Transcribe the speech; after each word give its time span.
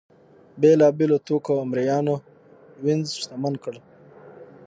بېلابېلو 0.59 1.17
توکو 1.25 1.51
او 1.59 1.69
مریانو 1.71 2.15
وینز 2.83 3.07
شتمن 3.21 3.53
کړ. 3.63 3.75